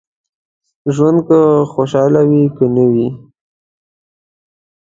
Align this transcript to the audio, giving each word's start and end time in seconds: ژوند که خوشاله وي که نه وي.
ژوند 0.95 1.19
که 1.27 1.39
خوشاله 1.71 2.21
وي 2.29 2.43
که 2.55 2.65
نه 2.75 2.85
وي. 2.91 3.07